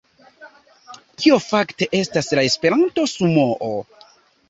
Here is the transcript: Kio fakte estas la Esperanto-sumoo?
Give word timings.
Kio 1.19 1.37
fakte 1.49 1.89
estas 2.01 2.33
la 2.41 2.49
Esperanto-sumoo? 2.51 3.73